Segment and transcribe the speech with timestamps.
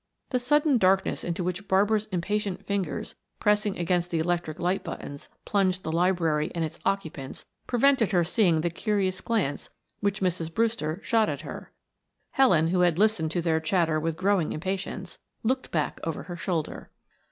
[0.31, 5.83] The sudden darkness into which Barbara's impatient fingers, pressing against the electric light buttons, plunged
[5.83, 9.69] the library and its occupants, prevented her seeing the curious glance
[9.99, 10.51] which Mrs.
[10.51, 11.71] Brewster shot at her.
[12.31, 16.89] Helen, who had listened to their chatter with growing impatience, looked back over her shoulder.